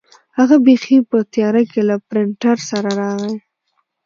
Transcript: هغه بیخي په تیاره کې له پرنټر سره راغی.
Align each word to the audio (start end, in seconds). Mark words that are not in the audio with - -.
هغه 0.37 0.55
بیخي 0.65 0.97
په 1.09 1.17
تیاره 1.33 1.63
کې 1.71 1.81
له 1.89 1.95
پرنټر 2.07 2.57
سره 2.69 2.89
راغی. 2.99 3.35